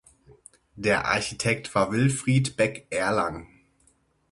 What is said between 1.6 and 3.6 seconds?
war Wilfried Beck-Erlang.